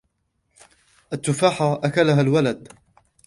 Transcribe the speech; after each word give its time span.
التفاحة 1.13 1.73
أكلها 1.83 2.21
الولد. 2.21 2.73